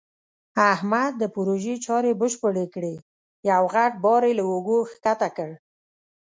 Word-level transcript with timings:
احمد 0.73 1.11
د 1.21 1.23
پروژې 1.35 1.75
چارې 1.85 2.11
بشپړې 2.21 2.65
کړې. 2.73 2.95
یو 3.49 3.63
غټ 3.73 3.93
بار 4.03 4.21
یې 4.27 4.33
له 4.39 4.43
اوږو 4.51 4.77
ښکته 4.91 5.27
کړ. 5.37 5.49